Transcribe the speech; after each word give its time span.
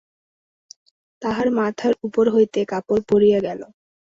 তাহার 1.21 1.47
মাথার 1.57 1.93
উপর 2.07 2.25
হইতে 2.35 2.59
কাপড় 2.71 3.01
পড়িয়া 3.09 3.39
গেল। 3.47 3.61